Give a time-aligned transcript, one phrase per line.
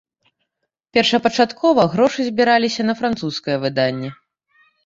[0.97, 4.09] Першапачаткова грошы збіраліся на французскае выданне.